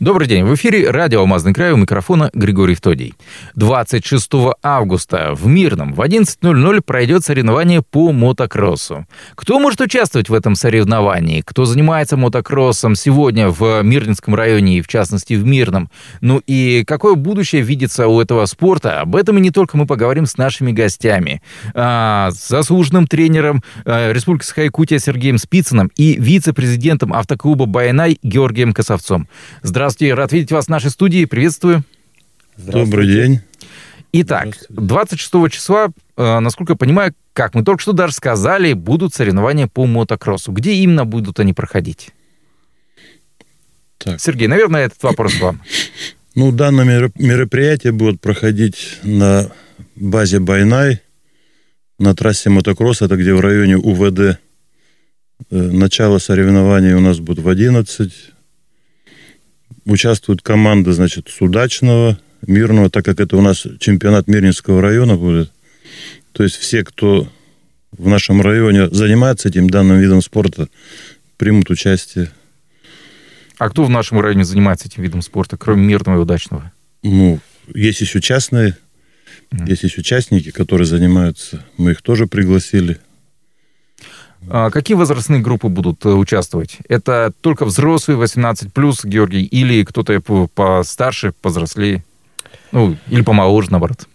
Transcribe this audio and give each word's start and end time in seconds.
Добрый 0.00 0.26
день. 0.26 0.46
В 0.46 0.54
эфире 0.54 0.90
радио 0.90 1.20
«Алмазный 1.20 1.52
край» 1.52 1.72
у 1.72 1.76
микрофона 1.76 2.30
Григорий 2.32 2.74
Втодий. 2.74 3.12
26 3.56 4.30
августа 4.62 5.34
в 5.34 5.46
Мирном 5.46 5.92
в 5.92 6.00
11.00 6.00 6.80
пройдет 6.80 7.22
соревнование 7.22 7.82
по 7.82 8.10
мотокроссу. 8.10 9.06
Кто 9.34 9.58
может 9.58 9.82
участвовать 9.82 10.30
в 10.30 10.32
этом 10.32 10.54
соревновании? 10.54 11.42
Кто 11.42 11.66
занимается 11.66 12.16
мотокроссом 12.16 12.94
сегодня 12.94 13.50
в 13.50 13.82
Мирнинском 13.82 14.34
районе 14.34 14.78
и, 14.78 14.80
в 14.80 14.88
частности, 14.88 15.34
в 15.34 15.44
Мирном? 15.44 15.90
Ну 16.22 16.40
и 16.46 16.82
какое 16.86 17.14
будущее 17.14 17.60
видится 17.60 18.08
у 18.08 18.22
этого 18.22 18.46
спорта? 18.46 19.02
Об 19.02 19.14
этом 19.14 19.36
и 19.36 19.42
не 19.42 19.50
только 19.50 19.76
мы 19.76 19.84
поговорим 19.84 20.24
с 20.24 20.38
нашими 20.38 20.72
гостями. 20.72 21.42
А, 21.74 22.30
с 22.30 22.48
заслуженным 22.48 23.06
тренером 23.06 23.62
а, 23.84 24.14
Республики 24.14 24.46
Саха-Якутия 24.46 24.98
Сергеем 24.98 25.36
Спицыным 25.36 25.90
и 25.94 26.14
вице-президентом 26.18 27.12
автоклуба 27.12 27.66
«Байнай» 27.66 28.18
Георгием 28.22 28.72
Косовцом. 28.72 29.28
Здравствуйте. 29.60 29.89
Здравствуйте, 29.90 30.14
рад 30.14 30.30
видеть 30.30 30.52
вас 30.52 30.66
в 30.66 30.68
нашей 30.68 30.90
студии. 30.90 31.24
Приветствую. 31.24 31.82
Добрый 32.56 33.08
день. 33.08 33.40
Итак, 34.12 34.56
26 34.68 35.50
числа, 35.50 35.88
э, 36.16 36.38
насколько 36.38 36.74
я 36.74 36.76
понимаю, 36.76 37.12
как 37.32 37.56
мы 37.56 37.64
только 37.64 37.82
что 37.82 37.92
даже 37.92 38.14
сказали, 38.14 38.72
будут 38.72 39.14
соревнования 39.14 39.66
по 39.66 39.86
мотокроссу. 39.86 40.52
Где 40.52 40.74
именно 40.74 41.04
будут 41.04 41.40
они 41.40 41.54
проходить? 41.54 42.10
Так. 43.98 44.20
Сергей, 44.20 44.46
наверное, 44.46 44.86
этот 44.86 45.02
вопрос 45.02 45.40
вам. 45.40 45.60
Ну, 46.36 46.52
данное 46.52 47.10
мероприятие 47.16 47.92
будет 47.92 48.20
проходить 48.20 49.00
на 49.02 49.50
базе 49.96 50.38
Байнай, 50.38 51.00
на 51.98 52.14
трассе 52.14 52.48
мотокросса, 52.48 53.06
это 53.06 53.16
где 53.16 53.34
в 53.34 53.40
районе 53.40 53.76
УВД. 53.76 54.20
Э, 54.20 54.36
начало 55.50 56.18
соревнований 56.18 56.92
у 56.92 57.00
нас 57.00 57.18
будет 57.18 57.40
в 57.40 57.48
11, 57.48 58.12
участвуют 59.84 60.42
команды, 60.42 60.92
значит, 60.92 61.28
Судачного, 61.28 62.18
Мирного, 62.46 62.90
так 62.90 63.04
как 63.04 63.20
это 63.20 63.36
у 63.36 63.40
нас 63.40 63.66
чемпионат 63.78 64.26
Мирнинского 64.26 64.80
района 64.80 65.16
будет. 65.16 65.50
То 66.32 66.42
есть 66.42 66.56
все, 66.56 66.84
кто 66.84 67.28
в 67.92 68.08
нашем 68.08 68.40
районе 68.40 68.88
занимается 68.88 69.48
этим 69.48 69.68
данным 69.68 69.98
видом 69.98 70.22
спорта, 70.22 70.68
примут 71.36 71.70
участие. 71.70 72.30
А 73.58 73.68
кто 73.68 73.84
в 73.84 73.90
нашем 73.90 74.20
районе 74.20 74.44
занимается 74.44 74.88
этим 74.88 75.02
видом 75.02 75.22
спорта, 75.22 75.56
кроме 75.56 75.84
Мирного 75.84 76.18
и 76.18 76.20
Удачного? 76.20 76.72
Ну, 77.02 77.40
есть 77.74 78.00
еще 78.00 78.20
частные, 78.20 78.76
mm. 79.50 79.68
есть 79.68 79.82
еще 79.82 80.00
участники, 80.00 80.50
которые 80.50 80.86
занимаются. 80.86 81.64
Мы 81.76 81.92
их 81.92 82.02
тоже 82.02 82.26
пригласили. 82.26 82.98
А 84.48 84.70
какие 84.70 84.96
возрастные 84.96 85.40
группы 85.40 85.68
будут 85.68 86.04
э, 86.06 86.08
участвовать? 86.10 86.78
Это 86.88 87.32
только 87.40 87.64
взрослые 87.64 88.16
18 88.16 88.72
плюс, 88.72 89.04
Георгий, 89.04 89.44
или 89.44 89.84
кто-то 89.84 90.20
постарше, 90.54 91.32
повзрослее? 91.40 92.04
Ну, 92.72 92.96
или 93.08 93.22
помоложе, 93.22 93.70
наоборот? 93.70 94.08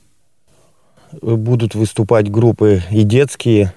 Будут 1.21 1.75
выступать 1.75 2.29
группы 2.29 2.81
и 2.89 3.03
детские, 3.03 3.73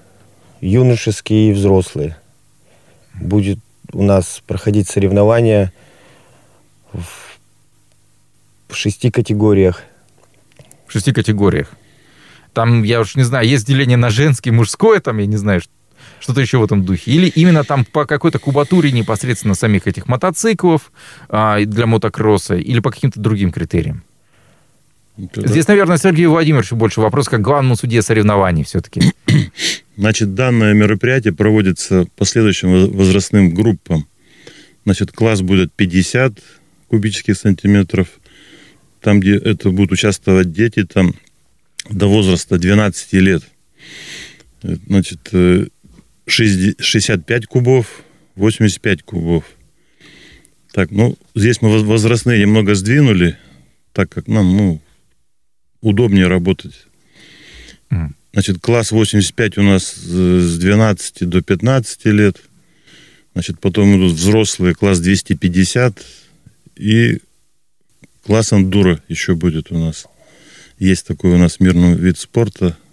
юношеские, 0.59 1.51
и 1.51 1.53
взрослые. 1.53 2.17
Будет 3.13 3.59
у 3.93 4.03
нас 4.03 4.41
проходить 4.45 4.89
соревнования 4.89 5.71
в 6.91 8.75
шести 8.75 9.11
категориях. 9.11 9.83
В 10.87 10.93
шести 10.93 11.11
категориях. 11.13 11.71
Там, 12.53 12.83
я 12.83 12.99
уж 13.01 13.15
не 13.15 13.23
знаю, 13.23 13.47
есть 13.47 13.67
деление 13.67 13.97
на 13.97 14.09
женский, 14.09 14.51
мужское, 14.51 14.99
там, 14.99 15.19
я 15.19 15.27
не 15.27 15.37
знаю, 15.37 15.61
что-то 16.19 16.41
еще 16.41 16.57
в 16.57 16.63
этом 16.63 16.83
духе? 16.85 17.11
Или 17.11 17.27
именно 17.27 17.63
там 17.63 17.85
по 17.85 18.05
какой-то 18.05 18.39
кубатуре 18.39 18.91
непосредственно 18.91 19.55
самих 19.55 19.87
этих 19.87 20.07
мотоциклов 20.07 20.91
а, 21.29 21.59
для 21.63 21.85
мотокросса, 21.85 22.55
или 22.55 22.79
по 22.79 22.91
каким-то 22.91 23.19
другим 23.19 23.51
критериям? 23.51 24.03
Это 25.17 25.47
Здесь, 25.47 25.67
наверное, 25.67 25.97
Сергею 25.97 26.31
Владимировичу 26.31 26.75
больше 26.75 27.01
вопрос, 27.01 27.27
как 27.27 27.41
главному 27.41 27.75
судье 27.75 28.01
соревнований 28.01 28.63
все-таки. 28.63 29.01
Значит, 29.97 30.33
данное 30.33 30.73
мероприятие 30.73 31.33
проводится 31.33 32.05
по 32.15 32.25
следующим 32.25 32.89
возрастным 32.91 33.53
группам. 33.53 34.07
Значит, 34.85 35.11
класс 35.11 35.41
будет 35.41 35.73
50 35.73 36.39
кубических 36.87 37.35
сантиметров. 37.35 38.07
Там, 39.01 39.19
где 39.19 39.35
это 39.35 39.71
будут 39.71 39.91
участвовать 39.91 40.51
дети, 40.53 40.83
там 40.85 41.13
до 41.89 42.07
возраста 42.07 42.57
12 42.57 43.13
лет. 43.13 43.43
Значит, 44.61 45.19
э, 45.31 45.67
65 46.29 47.45
кубов, 47.47 48.03
85 48.35 49.03
кубов. 49.03 49.43
Так, 50.71 50.91
ну, 50.91 51.17
здесь 51.35 51.61
мы 51.61 51.83
возрастные 51.83 52.41
немного 52.41 52.75
сдвинули, 52.75 53.37
так 53.91 54.09
как 54.09 54.27
нам, 54.27 54.55
ну, 54.55 54.81
удобнее 55.81 56.27
работать. 56.27 56.85
Значит, 58.31 58.59
класс 58.59 58.91
85 58.91 59.57
у 59.57 59.63
нас 59.63 59.91
с 59.91 60.59
12 60.59 61.27
до 61.27 61.41
15 61.41 62.05
лет. 62.05 62.37
Значит, 63.33 63.59
потом 63.59 63.97
идут 63.97 64.13
взрослые, 64.13 64.75
класс 64.75 64.99
250. 64.99 66.05
И 66.75 67.19
класс 68.23 68.53
андура 68.53 69.01
еще 69.07 69.33
будет 69.33 69.71
у 69.71 69.79
нас. 69.79 70.05
Есть 70.77 71.07
такой 71.07 71.31
у 71.31 71.37
нас 71.37 71.59
мирный 71.59 71.95
вид 71.95 72.19
спорта– 72.19 72.77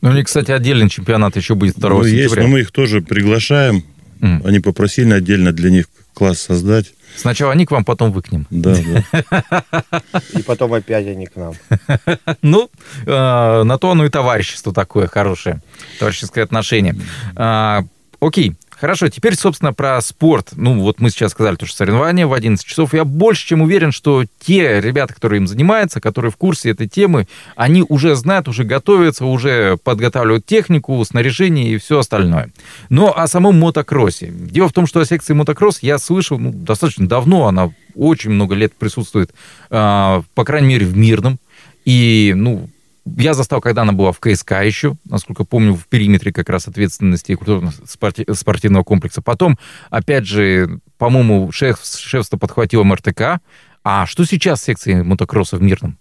ну, 0.00 0.10
у 0.10 0.12
них, 0.12 0.26
кстати, 0.26 0.50
отдельный 0.50 0.88
чемпионат 0.88 1.36
еще 1.36 1.54
будет 1.54 1.76
2 1.76 1.90
ну, 1.90 2.02
сентября. 2.04 2.22
Есть, 2.22 2.36
но 2.36 2.46
мы 2.46 2.60
их 2.60 2.70
тоже 2.70 3.00
приглашаем. 3.00 3.84
Mm. 4.20 4.46
Они 4.46 4.60
попросили 4.60 5.12
отдельно 5.12 5.52
для 5.52 5.70
них 5.70 5.86
класс 6.14 6.40
создать. 6.40 6.92
Сначала 7.16 7.52
они 7.52 7.66
к 7.66 7.70
вам, 7.70 7.84
потом 7.84 8.12
вы 8.12 8.22
к 8.22 8.30
ним. 8.30 8.46
Да, 8.50 8.76
да. 8.76 10.02
И 10.34 10.42
потом 10.42 10.74
опять 10.74 11.06
они 11.06 11.26
к 11.26 11.36
нам. 11.36 11.54
Ну, 12.42 12.70
э, 13.06 13.62
на 13.62 13.78
то 13.78 13.90
оно 13.90 14.04
и 14.04 14.08
товарищество 14.08 14.72
такое 14.72 15.06
хорошее, 15.08 15.60
товарищеское 15.98 16.44
отношение. 16.44 16.94
А, 17.34 17.84
окей, 18.20 18.54
Хорошо, 18.80 19.08
теперь, 19.08 19.34
собственно, 19.34 19.72
про 19.72 20.00
спорт. 20.00 20.50
Ну, 20.54 20.80
вот 20.80 21.00
мы 21.00 21.10
сейчас 21.10 21.32
сказали, 21.32 21.56
то, 21.56 21.66
что 21.66 21.76
соревнования 21.78 22.26
в 22.28 22.32
11 22.32 22.64
часов. 22.64 22.94
Я 22.94 23.04
больше 23.04 23.46
чем 23.46 23.62
уверен, 23.62 23.90
что 23.90 24.24
те 24.38 24.80
ребята, 24.80 25.14
которые 25.14 25.38
им 25.38 25.48
занимаются, 25.48 26.00
которые 26.00 26.30
в 26.30 26.36
курсе 26.36 26.70
этой 26.70 26.86
темы, 26.86 27.26
они 27.56 27.84
уже 27.88 28.14
знают, 28.14 28.46
уже 28.46 28.62
готовятся, 28.62 29.24
уже 29.24 29.78
подготавливают 29.82 30.46
технику, 30.46 31.04
снаряжение 31.04 31.72
и 31.72 31.78
все 31.78 31.98
остальное. 31.98 32.50
Но 32.88 33.16
о 33.16 33.26
самом 33.26 33.58
мотокроссе. 33.58 34.28
Дело 34.28 34.68
в 34.68 34.72
том, 34.72 34.86
что 34.86 35.00
о 35.00 35.04
секции 35.06 35.32
мотокросс 35.32 35.80
я 35.82 35.98
слышал 35.98 36.38
ну, 36.38 36.52
достаточно 36.52 37.08
давно. 37.08 37.48
Она 37.48 37.72
очень 37.96 38.30
много 38.30 38.54
лет 38.54 38.74
присутствует, 38.74 39.32
э, 39.70 40.22
по 40.34 40.44
крайней 40.44 40.68
мере, 40.68 40.86
в 40.86 40.96
Мирном. 40.96 41.40
И, 41.84 42.32
ну, 42.36 42.68
я 43.16 43.34
застал, 43.34 43.60
когда 43.60 43.82
она 43.82 43.92
была 43.92 44.12
в 44.12 44.20
КСК 44.20 44.52
еще, 44.62 44.96
насколько 45.04 45.44
помню, 45.44 45.74
в 45.74 45.86
периметре 45.86 46.32
как 46.32 46.48
раз 46.48 46.68
ответственности 46.68 47.34
культурно-спортивного 47.34 48.84
комплекса. 48.84 49.22
Потом, 49.22 49.58
опять 49.90 50.26
же, 50.26 50.80
по-моему, 50.98 51.50
шеф, 51.52 51.80
шефство 51.84 52.36
подхватило 52.36 52.84
МРТК. 52.84 53.40
А 53.84 54.06
что 54.06 54.24
сейчас 54.24 54.60
с 54.60 54.64
секцией 54.64 55.02
мотокросса 55.02 55.56
в 55.56 55.62
Мирном? 55.62 55.98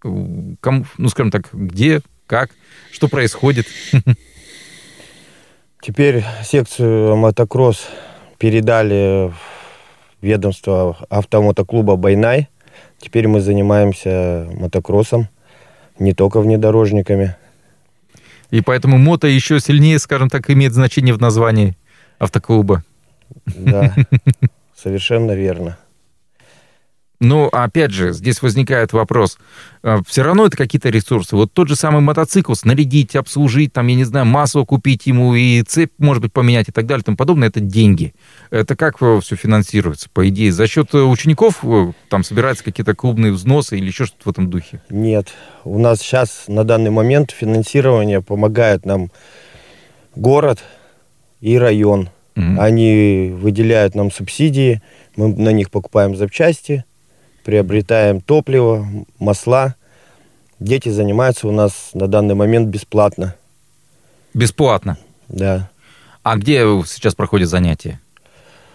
Кому, 0.00 0.86
ну, 0.96 1.08
скажем 1.08 1.30
так, 1.30 1.48
где, 1.52 2.00
как, 2.26 2.50
что 2.92 3.08
происходит? 3.08 3.66
Теперь 5.82 6.24
секцию 6.44 7.16
мотокросс 7.16 7.86
передали 8.38 9.30
в 9.30 9.36
ведомство 10.20 10.96
автомотоклуба 11.10 11.96
«Байнай». 11.96 12.48
Теперь 12.98 13.28
мы 13.28 13.40
занимаемся 13.40 14.48
мотокроссом 14.52 15.28
не 15.98 16.12
только 16.12 16.40
внедорожниками. 16.40 17.36
И 18.50 18.60
поэтому 18.60 18.98
мото 18.98 19.26
еще 19.26 19.60
сильнее, 19.60 19.98
скажем 19.98 20.28
так, 20.28 20.48
имеет 20.50 20.72
значение 20.72 21.14
в 21.14 21.20
названии 21.20 21.76
автоклуба. 22.18 22.84
Да, 23.46 23.94
совершенно 24.76 25.32
верно. 25.32 25.78
Но, 27.18 27.48
опять 27.48 27.92
же, 27.92 28.12
здесь 28.12 28.42
возникает 28.42 28.92
вопрос. 28.92 29.38
А, 29.82 30.00
Все 30.06 30.22
равно 30.22 30.46
это 30.46 30.56
какие-то 30.56 30.90
ресурсы. 30.90 31.34
Вот 31.34 31.52
тот 31.52 31.68
же 31.68 31.76
самый 31.76 32.02
мотоцикл 32.02 32.52
снарядить, 32.54 33.16
обслужить, 33.16 33.72
там, 33.72 33.86
я 33.86 33.94
не 33.94 34.04
знаю, 34.04 34.26
масло 34.26 34.64
купить 34.64 35.06
ему 35.06 35.34
и 35.34 35.62
цепь, 35.62 35.92
может 35.98 36.22
быть, 36.22 36.32
поменять 36.32 36.68
и 36.68 36.72
так 36.72 36.86
далее 36.86 37.02
и 37.02 37.04
тому 37.04 37.16
подобное, 37.16 37.48
это 37.48 37.60
деньги. 37.60 38.14
Это 38.50 38.76
как 38.76 38.98
все 38.98 39.36
финансируется, 39.36 40.08
по 40.12 40.28
идее? 40.28 40.52
За 40.52 40.66
счет 40.66 40.94
э, 40.94 40.98
учеников 40.98 41.60
э, 41.62 41.92
там 42.10 42.22
собираются 42.22 42.64
какие-то 42.64 42.94
клубные 42.94 43.32
взносы 43.32 43.78
или 43.78 43.86
еще 43.86 44.04
что-то 44.04 44.24
в 44.26 44.30
этом 44.30 44.50
духе? 44.50 44.82
Нет. 44.90 45.28
У 45.64 45.78
нас 45.78 46.00
сейчас 46.00 46.44
на 46.48 46.64
данный 46.64 46.90
момент 46.90 47.30
финансирование 47.30 48.20
помогает 48.20 48.84
нам 48.84 49.10
город 50.14 50.62
и 51.40 51.56
район. 51.58 52.10
Угу. 52.36 52.60
Они 52.60 53.32
выделяют 53.34 53.94
нам 53.94 54.12
субсидии, 54.12 54.82
мы 55.16 55.28
на 55.28 55.52
них 55.52 55.70
покупаем 55.70 56.14
запчасти– 56.14 56.84
приобретаем 57.46 58.20
топливо, 58.20 58.84
масла. 59.20 59.76
Дети 60.58 60.88
занимаются 60.88 61.46
у 61.46 61.52
нас 61.52 61.90
на 61.94 62.08
данный 62.08 62.34
момент 62.34 62.68
бесплатно. 62.68 63.36
Бесплатно. 64.34 64.98
Да. 65.28 65.70
А 66.24 66.36
где 66.36 66.62
сейчас 66.86 67.14
проходят 67.14 67.48
занятия? 67.48 68.00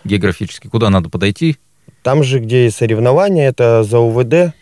Географически. 0.05 0.67
Куда 0.67 0.89
надо 0.89 1.09
подойти? 1.09 1.57
Там 2.01 2.23
же, 2.23 2.39
где 2.39 2.67
и 2.67 2.69
соревнования, 2.69 3.49
это 3.49 3.83
за 3.83 3.99
УВД. 3.99 4.53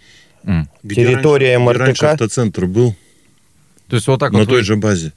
Где 0.81 0.95
Территория 0.95 1.57
раньше, 1.57 1.69
где 1.73 1.79
раньше 1.79 1.91
МРТК. 2.05 2.13
автоцентр 2.13 2.65
был, 2.65 2.95
То 3.89 3.95
есть 3.97 4.07
вот 4.07 4.19
так 4.19 4.31
на 4.31 4.39
вот... 4.39 4.49
той 4.49 4.59
вы- 4.59 4.63
же 4.63 4.75
базе. 4.75 5.13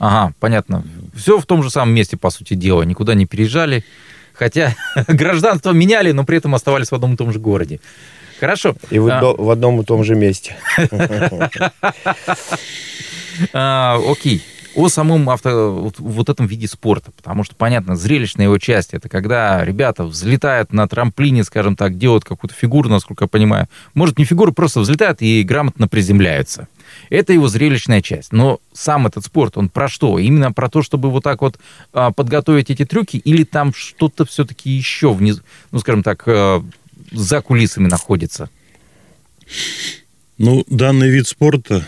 Ага, 0.00 0.34
понятно. 0.40 0.82
Все 1.14 1.38
в 1.38 1.46
том 1.46 1.62
же 1.62 1.70
самом 1.70 1.94
месте, 1.94 2.16
по 2.16 2.30
сути 2.30 2.54
дела. 2.54 2.82
Никуда 2.82 3.14
не 3.14 3.24
переезжали. 3.24 3.84
Хотя 4.42 4.74
гражданство 5.06 5.70
меняли, 5.70 6.10
но 6.10 6.24
при 6.24 6.38
этом 6.38 6.56
оставались 6.56 6.90
в 6.90 6.94
одном 6.94 7.14
и 7.14 7.16
том 7.16 7.32
же 7.32 7.38
городе. 7.38 7.78
Хорошо. 8.40 8.74
и 8.90 8.98
в, 8.98 9.08
А, 9.08 9.22
в 9.22 9.50
одном 9.50 9.80
и 9.80 9.84
том 9.84 10.02
же 10.02 10.16
месте. 10.16 10.56
а, 13.52 14.00
окей. 14.04 14.42
О 14.74 14.88
самом 14.88 15.28
авто, 15.28 15.72
вот, 15.72 15.98
вот 15.98 16.28
этом 16.28 16.46
виде 16.46 16.66
спорта. 16.66 17.10
Потому 17.10 17.44
что, 17.44 17.54
понятно, 17.54 17.96
зрелищная 17.96 18.46
его 18.46 18.58
часть 18.58 18.94
это 18.94 19.08
когда 19.08 19.64
ребята 19.64 20.04
взлетают 20.04 20.72
на 20.72 20.88
трамплине, 20.88 21.44
скажем 21.44 21.76
так, 21.76 21.98
делают 21.98 22.24
какую-то 22.24 22.54
фигуру, 22.54 22.88
насколько 22.88 23.24
я 23.24 23.28
понимаю. 23.28 23.68
Может, 23.94 24.18
не 24.18 24.24
фигуру, 24.24 24.52
просто 24.52 24.80
взлетают 24.80 25.20
и 25.20 25.42
грамотно 25.42 25.88
приземляются. 25.88 26.68
Это 27.10 27.32
его 27.32 27.48
зрелищная 27.48 28.02
часть. 28.02 28.32
Но 28.32 28.60
сам 28.72 29.06
этот 29.06 29.24
спорт, 29.24 29.56
он 29.56 29.68
про 29.68 29.88
что? 29.88 30.18
Именно 30.18 30.52
про 30.52 30.68
то, 30.68 30.82
чтобы 30.82 31.10
вот 31.10 31.24
так 31.24 31.42
вот 31.42 31.58
а, 31.92 32.10
подготовить 32.10 32.70
эти 32.70 32.84
трюки, 32.84 33.16
или 33.18 33.44
там 33.44 33.74
что-то 33.74 34.24
все-таки 34.24 34.70
еще 34.70 35.12
внизу, 35.12 35.42
ну, 35.70 35.78
скажем 35.80 36.02
так, 36.02 36.22
э, 36.26 36.62
за 37.12 37.40
кулисами 37.42 37.88
находится? 37.88 38.48
Ну, 40.38 40.64
данный 40.68 41.10
вид 41.10 41.28
спорта, 41.28 41.86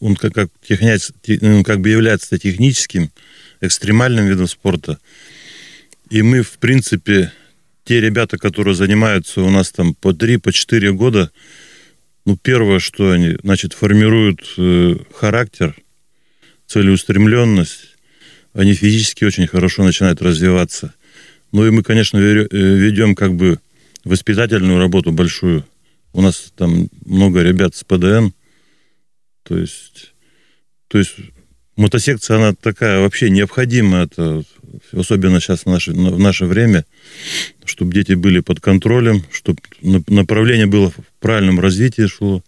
он 0.00 0.16
как, 0.16 0.34
как, 0.34 0.50
техня- 0.66 0.98
те- 1.22 1.38
ну, 1.40 1.62
как 1.64 1.80
бы 1.80 1.88
является 1.88 2.38
техническим, 2.38 3.10
экстремальным 3.60 4.26
видом 4.26 4.46
спорта. 4.46 4.98
И 6.10 6.22
мы, 6.22 6.42
в 6.42 6.58
принципе, 6.58 7.32
те 7.84 8.00
ребята, 8.00 8.38
которые 8.38 8.74
занимаются 8.74 9.42
у 9.42 9.50
нас 9.50 9.70
там 9.70 9.94
по 9.94 10.12
3, 10.12 10.36
по 10.38 10.52
4 10.52 10.92
года, 10.92 11.30
ну, 12.24 12.36
первое, 12.36 12.78
что 12.78 13.10
они, 13.10 13.36
значит, 13.42 13.72
формируют 13.72 14.42
э, 14.58 14.96
характер, 15.14 15.74
целеустремленность, 16.66 17.96
они 18.52 18.74
физически 18.74 19.24
очень 19.24 19.46
хорошо 19.46 19.84
начинают 19.84 20.20
развиваться. 20.20 20.94
Ну 21.52 21.66
и 21.66 21.70
мы, 21.70 21.82
конечно, 21.82 22.18
э, 22.18 22.46
ведем 22.50 23.14
как 23.14 23.34
бы 23.34 23.58
воспитательную 24.04 24.78
работу 24.78 25.12
большую. 25.12 25.64
У 26.12 26.20
нас 26.20 26.52
там 26.56 26.88
много 27.04 27.42
ребят 27.42 27.74
с 27.74 27.84
ПДН. 27.84 28.28
То 29.48 29.56
есть, 29.56 30.12
то 30.88 30.98
есть 30.98 31.16
мотосекция, 31.76 32.36
она 32.36 32.54
такая 32.54 33.00
вообще 33.00 33.30
необходима, 33.30 34.02
это, 34.02 34.44
особенно 34.92 35.40
сейчас 35.40 35.62
в 35.62 35.66
наше, 35.66 35.92
в 35.92 36.18
наше 36.18 36.44
время, 36.44 36.84
чтобы 37.64 37.94
дети 37.94 38.12
были 38.12 38.40
под 38.40 38.60
контролем, 38.60 39.24
чтобы 39.32 39.60
направление 39.80 40.66
было 40.66 40.90
в 40.90 40.96
правильном 41.18 41.60
развитии 41.60 42.06
шло. 42.06 42.44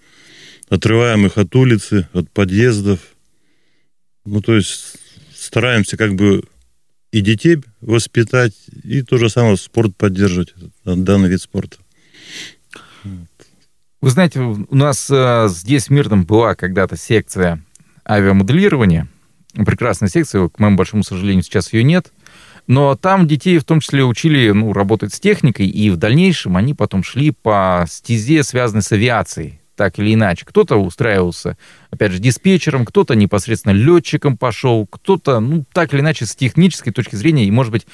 Отрываем 0.69 1.25
их 1.25 1.39
от 1.39 1.57
улицы, 1.57 2.07
от 2.13 2.31
подъездов. 2.31 3.01
Ну, 4.27 4.43
то 4.43 4.55
есть 4.55 4.97
стараемся 5.35 5.97
как 5.97 6.15
бы 6.15 6.45
и 7.13 7.23
детей 7.23 7.57
воспитать, 7.81 8.53
и 8.85 9.01
то 9.01 9.17
же 9.17 9.31
самое 9.31 9.57
спорт 9.57 9.97
поддерживать, 9.97 10.53
данный 10.85 11.31
вид 11.31 11.41
спорта. 11.41 11.79
Вы 14.01 14.11
знаете, 14.11 14.41
у 14.41 14.75
нас 14.75 15.09
э, 15.11 15.49
здесь 15.49 15.89
в 15.89 15.91
Мирном 15.91 16.25
была 16.25 16.55
когда-то 16.55 16.97
секция 16.97 17.63
авиамоделирования. 18.09 19.09
Прекрасная 19.55 20.09
секция, 20.09 20.49
к 20.49 20.59
моему 20.59 20.77
большому 20.77 21.03
сожалению, 21.03 21.43
сейчас 21.43 21.73
ее 21.73 21.85
нет. 21.85 22.13
Но 22.67 22.95
там 22.95 23.27
детей 23.27 23.59
в 23.59 23.65
том 23.65 23.81
числе 23.81 24.05
учили 24.05 24.53
ну, 24.53 24.73
работать 24.73 25.13
с 25.13 25.21
техникой, 25.21 25.67
и 25.67 25.91
в 25.91 25.97
дальнейшем 25.97 26.57
они 26.57 26.73
потом 26.73 27.03
шли 27.03 27.31
по 27.31 27.85
стезе, 27.89 28.43
связанной 28.43 28.83
с 28.83 28.93
авиацией, 28.93 29.60
так 29.81 29.99
или 29.99 30.13
иначе. 30.13 30.45
Кто-то 30.45 30.77
устраивался, 30.77 31.57
опять 31.89 32.13
же, 32.13 32.19
диспетчером, 32.19 32.85
кто-то 32.85 33.15
непосредственно 33.15 33.73
летчиком 33.73 34.37
пошел, 34.37 34.87
кто-то, 34.87 35.41
ну, 35.41 35.65
так 35.73 35.95
или 35.95 36.03
иначе, 36.03 36.27
с 36.27 36.37
технической 36.37 36.93
точки 36.93 37.17
зрения, 37.17 37.47
и, 37.47 37.51
может 37.51 37.73
быть, 37.73 37.87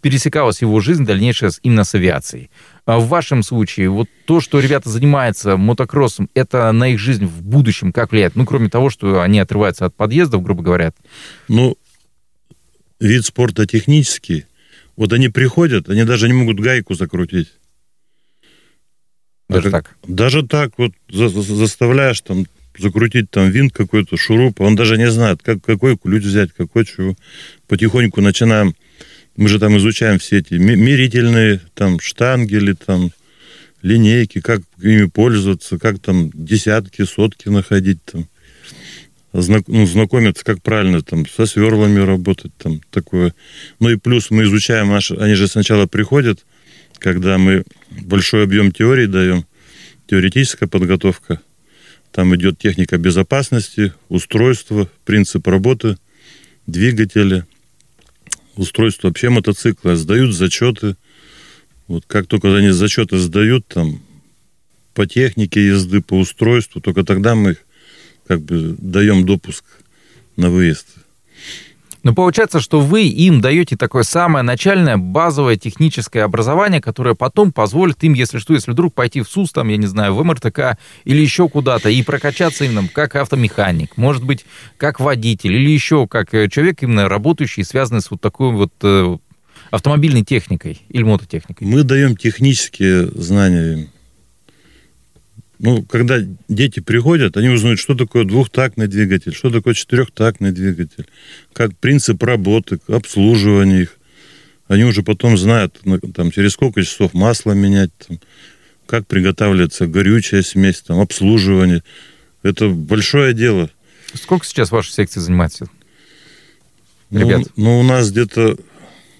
пересекалась 0.00 0.62
его 0.62 0.80
жизнь 0.80 1.04
дальнейшая 1.04 1.50
именно 1.62 1.84
с 1.84 1.94
авиацией. 1.94 2.48
А 2.86 2.98
в 2.98 3.08
вашем 3.08 3.42
случае, 3.42 3.90
вот 3.90 4.08
то, 4.24 4.40
что 4.40 4.58
ребята 4.58 4.88
занимаются 4.88 5.58
мотокроссом, 5.58 6.30
это 6.32 6.72
на 6.72 6.88
их 6.88 6.98
жизнь 6.98 7.26
в 7.26 7.42
будущем 7.42 7.92
как 7.92 8.12
влияет? 8.12 8.36
Ну, 8.36 8.46
кроме 8.46 8.70
того, 8.70 8.88
что 8.88 9.20
они 9.20 9.38
отрываются 9.38 9.84
от 9.84 9.94
подъездов, 9.94 10.42
грубо 10.42 10.62
говоря. 10.62 10.94
Ну, 11.48 11.76
вид 13.00 13.26
спорта 13.26 13.66
технический. 13.66 14.46
Вот 14.96 15.12
они 15.12 15.28
приходят, 15.28 15.90
они 15.90 16.04
даже 16.04 16.26
не 16.26 16.32
могут 16.32 16.58
гайку 16.58 16.94
закрутить. 16.94 17.50
Даже 19.48 19.68
А 19.68 19.70
так. 19.70 19.96
Даже 20.06 20.42
так 20.42 20.72
вот 20.78 20.92
за- 21.10 21.28
за- 21.28 21.42
заставляешь 21.54 22.20
там 22.20 22.46
закрутить 22.78 23.30
там 23.30 23.50
винт 23.50 23.72
какой-то, 23.72 24.16
шуруп, 24.16 24.60
он 24.60 24.74
даже 24.74 24.96
не 24.98 25.10
знает, 25.10 25.42
как, 25.42 25.62
какой 25.62 25.96
ключ 25.96 26.24
взять, 26.24 26.52
какой 26.52 26.84
чего. 26.84 27.14
Потихоньку 27.68 28.20
начинаем, 28.20 28.74
мы 29.36 29.48
же 29.48 29.58
там 29.58 29.76
изучаем 29.78 30.18
все 30.18 30.38
эти 30.38 30.54
мерительные 30.54 31.60
там 31.74 32.00
штангели, 32.00 32.72
там 32.72 33.10
линейки, 33.82 34.40
как 34.40 34.62
ими 34.82 35.04
пользоваться, 35.04 35.78
как 35.78 36.00
там 36.00 36.30
десятки, 36.32 37.04
сотки 37.04 37.48
находить 37.48 38.02
там. 38.04 38.26
Знак- 39.32 39.66
ну, 39.66 39.84
знакомиться, 39.84 40.44
как 40.44 40.62
правильно 40.62 41.02
там 41.02 41.26
со 41.28 41.44
сверлами 41.46 41.98
работать, 41.98 42.52
там 42.56 42.80
такое. 42.90 43.34
Ну 43.80 43.90
и 43.90 43.96
плюс 43.96 44.30
мы 44.30 44.44
изучаем 44.44 44.88
наши, 44.90 45.14
они 45.14 45.34
же 45.34 45.48
сначала 45.48 45.86
приходят, 45.86 46.44
когда 47.04 47.36
мы 47.36 47.64
большой 47.90 48.44
объем 48.44 48.72
теории 48.72 49.04
даем, 49.04 49.44
теоретическая 50.06 50.66
подготовка, 50.66 51.38
там 52.12 52.34
идет 52.34 52.58
техника 52.58 52.96
безопасности, 52.96 53.92
устройство, 54.08 54.88
принцип 55.04 55.46
работы, 55.46 55.98
двигатели, 56.66 57.44
устройство 58.56 59.08
вообще 59.08 59.28
мотоцикла, 59.28 59.96
сдают 59.96 60.34
зачеты. 60.34 60.96
Вот 61.88 62.04
как 62.06 62.26
только 62.26 62.56
они 62.56 62.70
зачеты 62.70 63.18
сдают, 63.18 63.66
там, 63.66 64.00
по 64.94 65.06
технике 65.06 65.66
езды, 65.66 66.00
по 66.00 66.18
устройству, 66.18 66.80
только 66.80 67.04
тогда 67.04 67.34
мы 67.34 67.50
их 67.50 67.58
как 68.26 68.40
бы 68.40 68.76
даем 68.78 69.26
допуск 69.26 69.64
на 70.36 70.48
выезд. 70.48 70.86
Но 72.04 72.14
получается, 72.14 72.60
что 72.60 72.80
вы 72.80 73.06
им 73.08 73.40
даете 73.40 73.76
такое 73.76 74.02
самое 74.02 74.42
начальное 74.44 74.98
базовое 74.98 75.56
техническое 75.56 76.20
образование, 76.20 76.82
которое 76.82 77.14
потом 77.14 77.50
позволит 77.50 78.04
им, 78.04 78.12
если 78.12 78.38
что, 78.38 78.52
если 78.52 78.72
вдруг 78.72 78.94
пойти 78.94 79.22
в 79.22 79.28
СУС, 79.28 79.52
там, 79.52 79.68
я 79.68 79.78
не 79.78 79.86
знаю, 79.86 80.14
в 80.14 80.22
МРТК 80.22 80.78
или 81.04 81.22
еще 81.22 81.48
куда-то, 81.48 81.88
и 81.88 82.02
прокачаться 82.02 82.66
именно 82.66 82.86
как 82.88 83.16
автомеханик, 83.16 83.96
может 83.96 84.22
быть, 84.22 84.44
как 84.76 85.00
водитель, 85.00 85.54
или 85.54 85.70
еще 85.70 86.06
как 86.06 86.34
э, 86.34 86.48
человек 86.50 86.82
именно 86.82 87.08
работающий, 87.08 87.64
связанный 87.64 88.02
с 88.02 88.10
вот 88.10 88.20
такой 88.20 88.52
вот 88.52 88.72
э, 88.82 89.16
автомобильной 89.70 90.24
техникой 90.24 90.82
или 90.90 91.02
мототехникой. 91.02 91.66
Мы 91.66 91.84
даем 91.84 92.16
технические 92.16 93.06
знания. 93.14 93.88
Ну, 95.58 95.82
когда 95.82 96.18
дети 96.48 96.80
приходят, 96.80 97.36
они 97.36 97.48
узнают, 97.48 97.78
что 97.78 97.94
такое 97.94 98.24
двухтактный 98.24 98.88
двигатель, 98.88 99.32
что 99.32 99.50
такое 99.50 99.74
четырехтактный 99.74 100.52
двигатель, 100.52 101.06
как 101.52 101.76
принцип 101.78 102.22
работы, 102.22 102.80
обслуживания 102.88 103.82
их. 103.82 103.96
Они 104.66 104.84
уже 104.84 105.02
потом 105.02 105.36
знают, 105.36 105.78
ну, 105.84 105.98
там, 105.98 106.30
через 106.30 106.52
сколько 106.52 106.82
часов 106.82 107.14
масло 107.14 107.52
менять, 107.52 107.90
там, 108.06 108.18
как 108.86 109.06
приготавливается 109.06 109.86
горючая 109.86 110.42
смесь, 110.42 110.80
там, 110.80 111.00
обслуживание. 111.00 111.82
Это 112.42 112.68
большое 112.68 113.32
дело. 113.32 113.70
Сколько 114.14 114.46
сейчас 114.46 114.70
ваша 114.70 114.92
секция 114.92 115.20
занимается? 115.20 115.68
Ну, 117.10 117.20
Ребят. 117.20 117.42
Ну, 117.56 117.80
у 117.80 117.82
нас 117.82 118.10
где-то 118.10 118.56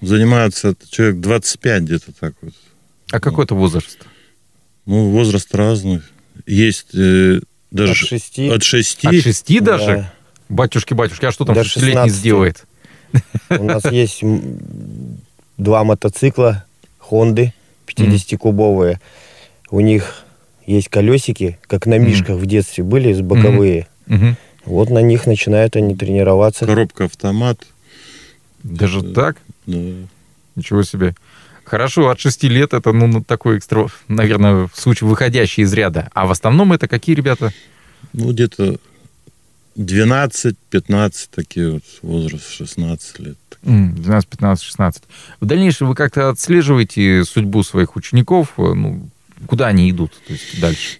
занимаются 0.01 0.75
человек 0.89 1.21
25 1.21 1.83
где-то 1.83 2.11
так 2.11 2.33
вот. 2.41 2.53
А 3.11 3.19
какой 3.19 3.45
это 3.45 3.55
возраст? 3.55 3.99
Ну, 4.85 5.09
возраст 5.09 5.53
разный. 5.55 6.01
Есть 6.45 6.87
э, 6.93 7.39
даже 7.71 7.91
От 7.91 7.97
шести. 7.97 8.49
от 8.49 8.63
6. 8.63 9.05
От 9.05 9.15
шести 9.15 9.59
даже? 9.59 9.85
Да. 9.85 10.13
Батюшки, 10.49 10.93
батюшки, 10.93 11.25
а 11.25 11.31
что 11.31 11.45
там 11.45 11.55
До 11.55 11.63
шестилетний 11.63 12.09
16. 12.09 12.17
сделает? 12.17 12.65
У 13.49 13.63
нас 13.63 13.83
есть 13.91 14.21
два 15.57 15.83
мотоцикла 15.83 16.65
Хонды 16.99 17.53
50-кубовые. 17.87 18.99
У 19.69 19.79
них 19.79 20.23
есть 20.65 20.89
колесики, 20.89 21.57
как 21.67 21.85
на 21.85 21.97
мишках 21.97 22.37
в 22.37 22.45
детстве 22.45 22.83
были, 22.83 23.13
с 23.13 23.21
боковые. 23.21 23.87
Вот 24.65 24.89
на 24.89 24.99
них 24.99 25.27
начинают 25.27 25.75
они 25.75 25.95
тренироваться. 25.95 26.65
Коробка 26.65 27.05
автомат. 27.05 27.59
Даже 28.63 29.03
так? 29.03 29.37
Да. 29.67 29.77
Ничего 30.55 30.83
себе. 30.83 31.15
Хорошо, 31.65 32.09
от 32.09 32.19
6 32.19 32.43
лет 32.43 32.73
это, 32.73 32.93
ну, 32.93 33.07
ну, 33.07 33.23
такой 33.23 33.57
экстра, 33.57 33.87
наверное, 34.07 34.69
случай 34.75 35.03
выходящий 35.03 35.63
из 35.63 35.73
ряда. 35.73 36.09
А 36.13 36.27
в 36.27 36.31
основном 36.31 36.73
это 36.73 36.87
какие 36.87 37.15
ребята? 37.15 37.51
Ну, 38.13 38.31
где-то 38.31 38.77
12-15 39.75 41.29
такие 41.31 41.71
вот, 41.71 41.83
возраст 42.03 42.49
16 42.51 43.19
лет. 43.19 43.37
12, 43.63 44.29
15, 44.29 44.63
16. 44.63 45.03
В 45.39 45.45
дальнейшем 45.45 45.87
вы 45.87 45.95
как-то 45.95 46.29
отслеживаете 46.29 47.23
судьбу 47.25 47.63
своих 47.63 47.95
учеников, 47.95 48.53
э, 48.57 48.73
ну, 48.73 49.09
куда 49.47 49.67
они 49.67 49.89
идут 49.89 50.11
то 50.27 50.33
есть 50.33 50.59
дальше? 50.61 50.99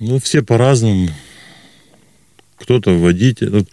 Ну, 0.00 0.18
все 0.18 0.42
по-разному. 0.42 1.10
Кто-то 2.56 2.98
водитель. 2.98 3.50
Вот 3.50 3.68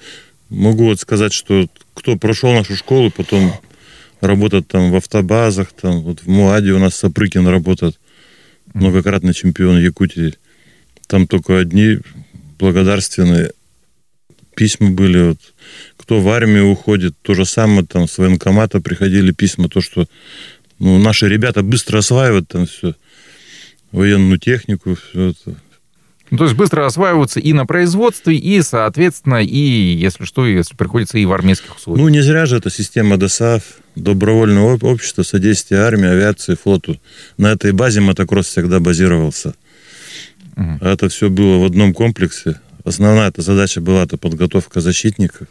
могу 0.50 0.86
вот 0.86 1.00
сказать, 1.00 1.34
что 1.34 1.68
кто 1.96 2.18
прошел 2.18 2.54
нашу 2.54 2.76
школу, 2.76 3.10
потом 3.10 3.52
работает 4.22 4.68
там 4.68 4.92
в 4.92 4.96
автобазах, 4.96 5.72
там 5.74 6.02
вот 6.02 6.22
в 6.22 6.28
Муаде 6.28 6.72
у 6.72 6.80
нас 6.80 6.96
Сапрыкин 6.96 7.48
работает, 7.48 8.00
многократный 8.74 9.34
чемпион 9.34 9.80
Якутии. 9.80 10.36
Там 11.08 11.28
только 11.28 11.60
одни 11.60 12.00
благодарственные 12.60 13.54
письма 14.56 14.92
были. 14.92 15.30
Вот, 15.30 15.40
кто 15.96 16.20
в 16.20 16.30
армию 16.30 16.70
уходит, 16.70 17.16
то 17.22 17.34
же 17.34 17.46
самое 17.46 17.86
там 17.86 18.08
с 18.08 18.18
военкомата 18.18 18.82
приходили 18.82 19.32
письма, 19.32 19.70
то, 19.70 19.82
что 19.82 20.08
ну, 20.80 20.98
наши 20.98 21.28
ребята 21.28 21.64
быстро 21.64 22.00
осваивают 22.00 22.48
там 22.48 22.66
все, 22.66 22.96
военную 23.92 24.40
технику, 24.40 24.96
все 24.96 25.30
это. 25.30 25.56
Ну, 26.30 26.38
то 26.38 26.44
есть 26.44 26.56
быстро 26.56 26.86
осваиваются 26.86 27.40
и 27.40 27.54
на 27.54 27.66
производстве, 27.66 28.36
и, 28.36 28.62
соответственно, 28.62 29.42
и, 29.42 29.58
если 29.58 30.26
что, 30.26 30.46
если 30.46 30.76
приходится, 30.76 31.18
и 31.18 31.26
в 31.26 31.32
армейских 31.32 31.76
условиях. 31.78 32.04
Ну, 32.04 32.10
не 32.10 32.22
зря 32.22 32.46
же 32.46 32.58
эта 32.58 32.70
система 32.70 33.18
ДОСАФ, 33.18 33.64
добровольного 33.96 34.78
общества, 34.86 35.24
содействия 35.24 35.80
армии, 35.80 36.10
авиации, 36.10 36.56
флоту. 36.56 37.00
На 37.38 37.54
этой 37.54 37.72
базе 37.72 38.02
мотокросс 38.02 38.48
всегда 38.48 38.80
базировался. 38.80 39.56
Угу. 40.58 40.80
Это 40.82 41.08
все 41.10 41.30
было 41.30 41.60
в 41.60 41.66
одном 41.66 41.94
комплексе. 41.94 42.60
Основная 42.84 43.30
эта 43.30 43.42
задача 43.42 43.80
была 43.80 44.04
это 44.04 44.18
подготовка 44.18 44.82
защитников. 44.82 45.48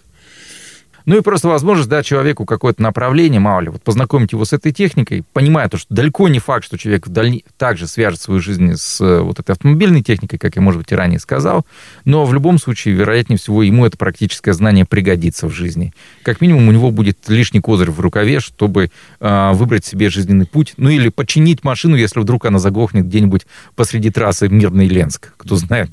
Ну 1.07 1.17
и 1.17 1.21
просто 1.21 1.47
возможность 1.47 1.89
дать 1.89 2.05
человеку 2.05 2.45
какое-то 2.45 2.83
направление, 2.83 3.39
мало 3.39 3.61
ли, 3.61 3.69
вот 3.69 3.81
познакомить 3.83 4.33
его 4.33 4.45
с 4.45 4.53
этой 4.53 4.73
техникой, 4.73 5.25
понимая 5.33 5.69
то, 5.69 5.79
что 5.79 5.95
далеко 5.95 6.29
не 6.29 6.41
факт, 6.41 6.65
что 6.65 6.77
человек 6.77 7.07
вдаль... 7.07 7.43
также 7.57 7.87
свяжет 7.87 8.21
свою 8.21 8.41
жизнь 8.41 8.75
с 8.75 9.01
э, 9.01 9.21
вот 9.21 9.39
этой 9.39 9.53
автомобильной 9.53 10.03
техникой, 10.03 10.41
как 10.41 10.57
я, 10.57 10.63
может 10.63 10.81
быть, 10.81 10.91
и 10.91 10.97
ранее 10.97 11.21
сказал, 11.21 11.65
но 12.05 12.25
в 12.25 12.35
любом 12.35 12.59
случае, 12.59 12.95
вероятнее 12.95 13.39
всего, 13.39 13.63
ему 13.63 13.87
это 13.87 13.97
практическое 13.97 14.53
знание 14.53 14.85
пригодится 14.85 15.47
в 15.47 15.53
жизни. 15.53 15.95
Как 16.25 16.41
минимум, 16.41 16.69
у 16.69 16.73
него 16.73 16.91
будет 16.91 17.19
лишний 17.29 17.61
козырь 17.61 17.91
в 17.91 18.01
рукаве, 18.01 18.41
чтобы 18.41 18.91
э, 19.21 19.53
выбрать 19.53 19.85
себе 19.85 20.11
жизненный 20.11 20.47
путь, 20.47 20.75
ну 20.77 20.91
или 20.91 21.09
починить 21.09 21.63
машину, 21.63 21.95
если 21.95 22.19
вдруг 22.19 22.47
она 22.47 22.59
заглохнет 22.59 23.07
где-нибудь 23.07 23.47
посреди 23.77 24.11
трассы 24.11 24.49
Мирный 24.49 24.89
Ленск, 24.89 25.35
кто 25.37 25.55
знает. 25.55 25.91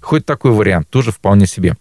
Хоть 0.00 0.24
такой 0.24 0.52
вариант, 0.52 0.88
тоже 0.88 1.12
вполне 1.12 1.46
себе. 1.46 1.76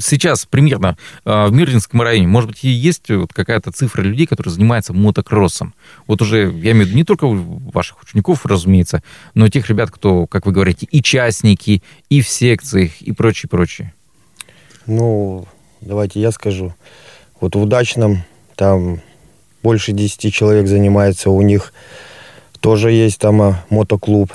Сейчас 0.00 0.46
примерно 0.46 0.96
а, 1.24 1.46
в 1.48 1.52
Мирлинском 1.52 2.00
районе, 2.00 2.26
может 2.26 2.50
быть, 2.50 2.64
есть 2.64 3.10
вот 3.10 3.32
какая-то 3.32 3.70
цифра 3.70 4.02
людей, 4.02 4.26
которые 4.26 4.52
занимаются 4.52 4.92
мотокроссом? 4.92 5.74
Вот 6.06 6.22
уже, 6.22 6.50
я 6.62 6.72
имею 6.72 6.86
в 6.86 6.88
виду 6.88 6.96
не 6.96 7.04
только 7.04 7.26
ваших 7.26 8.02
учеников, 8.02 8.46
разумеется, 8.46 9.02
но 9.34 9.46
и 9.46 9.50
тех 9.50 9.68
ребят, 9.68 9.90
кто, 9.90 10.26
как 10.26 10.46
вы 10.46 10.52
говорите, 10.52 10.86
и 10.90 11.02
частники, 11.02 11.82
и 12.08 12.22
в 12.22 12.28
секциях, 12.28 13.02
и 13.02 13.12
прочее, 13.12 13.48
прочее. 13.48 13.92
Ну, 14.86 15.46
давайте 15.80 16.20
я 16.20 16.32
скажу. 16.32 16.74
Вот 17.40 17.54
в 17.54 17.60
удачном 17.60 18.24
там 18.56 19.00
больше 19.62 19.92
10 19.92 20.32
человек 20.32 20.66
занимается, 20.66 21.30
у 21.30 21.42
них 21.42 21.72
тоже 22.60 22.90
есть 22.90 23.18
там 23.18 23.42
а, 23.42 23.64
мотоклуб. 23.68 24.32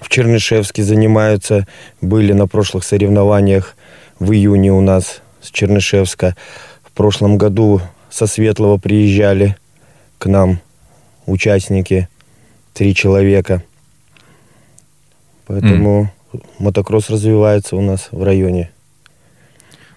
В 0.00 0.08
Чернышевске 0.08 0.82
занимаются, 0.82 1.66
были 2.00 2.32
на 2.32 2.48
прошлых 2.48 2.84
соревнованиях 2.84 3.76
в 4.22 4.32
июне 4.32 4.72
у 4.72 4.80
нас 4.80 5.20
с 5.40 5.50
Чернышевска. 5.50 6.36
В 6.82 6.92
прошлом 6.92 7.38
году 7.38 7.80
со 8.10 8.26
Светлого 8.26 8.78
приезжали 8.78 9.56
к 10.18 10.26
нам 10.26 10.60
участники, 11.26 12.08
три 12.72 12.94
человека. 12.94 13.62
Поэтому 15.46 16.12
mm. 16.32 16.44
мотокросс 16.58 17.10
развивается 17.10 17.76
у 17.76 17.80
нас 17.80 18.08
в 18.12 18.22
районе. 18.22 18.70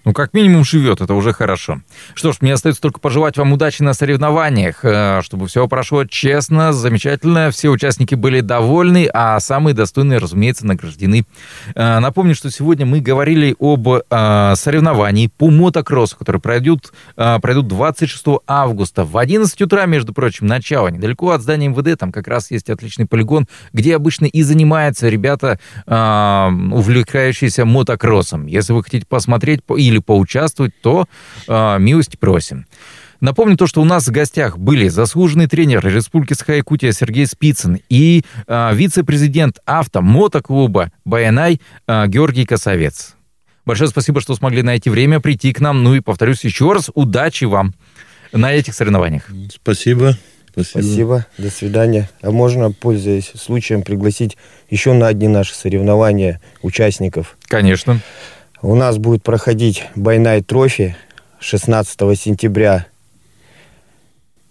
Ну, 0.06 0.14
как 0.14 0.34
минимум 0.36 0.64
живет, 0.64 1.02
это 1.02 1.16
уже 1.16 1.34
хорошо. 1.34 1.82
Что 2.14 2.32
ж, 2.32 2.38
мне 2.42 2.54
остается 2.54 2.80
только 2.80 3.00
пожелать 3.00 3.38
вам 3.38 3.54
удачи 3.54 3.82
на 3.82 3.96
соревнованиях, 3.96 4.86
э, 4.86 5.22
чтобы 5.24 5.48
все 5.48 5.68
прошло 5.68 6.06
честно, 6.06 6.74
замечательно, 6.74 7.50
все 7.50 7.70
участники 7.70 8.14
были 8.14 8.42
довольны, 8.42 9.10
а 9.12 9.40
самые 9.40 9.74
достойные, 9.74 10.20
разумеется, 10.20 10.68
награждены. 10.68 11.26
Э, 11.74 11.98
напомню, 11.98 12.36
что 12.36 12.52
сегодня 12.52 12.86
мы 12.86 13.00
говорили 13.00 13.56
об 13.58 13.88
э, 13.88 14.54
соревновании 14.56 15.32
по 15.36 15.50
мотокроссу, 15.50 16.18
которые 16.18 16.40
пройдут, 16.40 16.94
пройдут 17.16 17.68
26 17.68 18.26
августа 18.46 19.06
в 19.06 19.18
11 19.18 19.60
утра, 19.64 19.88
между 19.88 20.14
прочим, 20.14 20.46
начало, 20.46 20.90
недалеко 20.90 21.32
от 21.32 21.42
здания 21.42 21.70
МВД, 21.70 21.98
там 22.00 22.12
как 22.12 22.28
раз 22.28 22.52
есть 22.52 22.70
отличный 22.70 23.08
полигон, 23.08 23.48
где 23.74 23.96
обычно 23.96 24.26
и 24.26 24.44
занимаются 24.44 25.10
ребята, 25.10 25.60
увлекающиеся 25.88 27.66
мотокроссом. 27.66 28.46
Если 28.46 28.74
вы 28.74 28.84
хотите 28.84 29.08
посмотреть 29.08 29.62
или 29.76 29.95
или 29.96 30.02
поучаствовать, 30.02 30.74
то 30.82 31.08
э, 31.48 31.80
милости 31.80 32.18
просим. 32.18 32.66
Напомню 33.22 33.58
то, 33.58 33.66
что 33.66 33.82
у 33.82 33.86
нас 33.86 34.08
в 34.08 34.12
гостях 34.12 34.58
были 34.58 34.88
заслуженный 34.88 35.48
тренер 35.48 35.86
Республики 35.88 36.34
Саха-Якутия 36.34 36.92
Сергей 36.92 37.26
Спицын 37.26 37.80
и 37.90 38.24
э, 38.48 38.76
вице-президент 38.76 39.60
автомотоклуба 39.66 40.92
«Баянай» 41.06 41.62
э, 41.88 42.08
Георгий 42.08 42.46
Косовец. 42.46 43.16
Большое 43.66 43.90
спасибо, 43.90 44.22
что 44.22 44.36
смогли 44.36 44.62
найти 44.62 44.90
время 44.90 45.20
прийти 45.20 45.54
к 45.54 45.60
нам. 45.60 45.84
Ну 45.84 45.96
и 45.96 46.02
повторюсь 46.02 46.44
еще 46.44 46.72
раз, 46.74 46.92
удачи 46.94 47.46
вам 47.46 47.74
на 48.32 48.54
этих 48.54 48.76
соревнованиях. 48.76 49.28
Спасибо. 49.50 50.18
Спасибо. 50.52 50.82
Спасибо. 50.82 51.26
До 51.38 51.50
свидания. 51.50 52.10
А 52.22 52.32
можно, 52.32 52.72
пользуясь 52.72 53.32
случаем, 53.36 53.82
пригласить 53.82 54.38
еще 54.70 54.94
на 54.94 55.08
одни 55.08 55.28
наши 55.28 55.56
соревнования 55.56 56.42
участников? 56.62 57.38
Конечно. 57.48 58.00
У 58.68 58.74
нас 58.74 58.98
будет 58.98 59.22
проходить 59.22 59.84
Байнай 59.96 60.42
Трофи 60.42 60.96
16 61.40 62.00
сентября. 62.20 62.88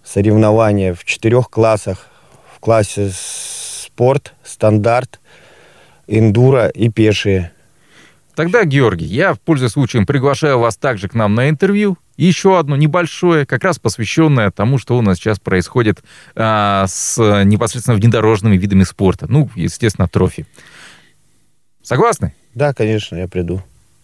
Соревнования 0.04 0.94
в 0.94 1.04
четырех 1.04 1.50
классах. 1.50 2.06
В 2.54 2.60
классе 2.60 3.10
спорт, 3.12 4.34
стандарт, 4.44 5.18
эндуро 6.06 6.68
и 6.68 6.90
пешие. 6.90 7.50
Тогда, 8.36 8.62
Георгий, 8.62 9.04
я, 9.06 9.34
пользуясь 9.34 9.72
случаем, 9.72 10.06
приглашаю 10.06 10.60
вас 10.60 10.76
также 10.76 11.08
к 11.08 11.14
нам 11.14 11.34
на 11.34 11.50
интервью. 11.50 11.98
Еще 12.16 12.56
одно 12.56 12.76
небольшое, 12.76 13.44
как 13.46 13.64
раз 13.64 13.80
посвященное 13.80 14.52
тому, 14.52 14.78
что 14.78 14.96
у 14.96 15.02
нас 15.02 15.18
сейчас 15.18 15.40
происходит 15.40 16.04
а, 16.36 16.86
с 16.86 17.16
непосредственно 17.42 17.96
внедорожными 17.96 18.56
видами 18.56 18.84
спорта. 18.84 19.26
Ну, 19.28 19.50
естественно, 19.56 20.06
трофи. 20.06 20.46
Согласны? 21.82 22.32
Да, 22.54 22.72
конечно, 22.72 23.16
я 23.16 23.26
приду. 23.26 23.60